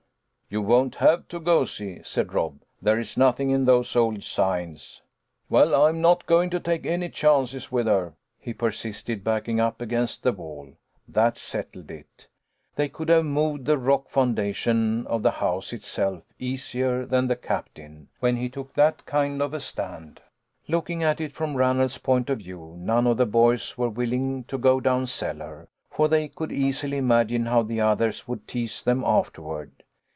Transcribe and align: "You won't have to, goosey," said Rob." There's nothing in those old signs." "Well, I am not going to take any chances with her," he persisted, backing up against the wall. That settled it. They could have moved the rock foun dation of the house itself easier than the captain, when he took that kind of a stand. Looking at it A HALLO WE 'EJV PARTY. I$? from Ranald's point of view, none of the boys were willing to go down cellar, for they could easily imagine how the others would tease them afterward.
"You 0.51 0.61
won't 0.61 0.95
have 0.95 1.29
to, 1.29 1.39
goosey," 1.39 2.01
said 2.03 2.33
Rob." 2.33 2.59
There's 2.81 3.15
nothing 3.15 3.51
in 3.51 3.63
those 3.63 3.95
old 3.95 4.21
signs." 4.21 5.01
"Well, 5.47 5.73
I 5.73 5.87
am 5.87 6.01
not 6.01 6.25
going 6.25 6.49
to 6.49 6.59
take 6.59 6.85
any 6.85 7.07
chances 7.07 7.71
with 7.71 7.87
her," 7.87 8.15
he 8.37 8.51
persisted, 8.53 9.23
backing 9.23 9.61
up 9.61 9.79
against 9.79 10.23
the 10.23 10.33
wall. 10.33 10.73
That 11.07 11.37
settled 11.37 11.89
it. 11.89 12.27
They 12.75 12.89
could 12.89 13.07
have 13.07 13.23
moved 13.23 13.63
the 13.63 13.77
rock 13.77 14.09
foun 14.09 14.35
dation 14.35 15.05
of 15.05 15.23
the 15.23 15.31
house 15.31 15.71
itself 15.71 16.23
easier 16.37 17.05
than 17.05 17.29
the 17.29 17.37
captain, 17.37 18.09
when 18.19 18.35
he 18.35 18.49
took 18.49 18.73
that 18.73 19.05
kind 19.05 19.41
of 19.41 19.53
a 19.53 19.59
stand. 19.61 20.19
Looking 20.67 21.01
at 21.01 21.21
it 21.21 21.23
A 21.23 21.23
HALLO 21.27 21.27
WE 21.27 21.27
'EJV 21.27 21.31
PARTY. 21.31 21.31
I$? 21.31 21.37
from 21.37 21.55
Ranald's 21.57 21.97
point 21.99 22.29
of 22.29 22.39
view, 22.39 22.75
none 22.77 23.07
of 23.07 23.15
the 23.15 23.25
boys 23.25 23.77
were 23.77 23.87
willing 23.87 24.43
to 24.49 24.57
go 24.57 24.81
down 24.81 25.05
cellar, 25.05 25.69
for 25.89 26.09
they 26.09 26.27
could 26.27 26.51
easily 26.51 26.97
imagine 26.97 27.45
how 27.45 27.63
the 27.63 27.79
others 27.79 28.27
would 28.27 28.45
tease 28.49 28.83
them 28.83 29.05
afterward. 29.05 29.71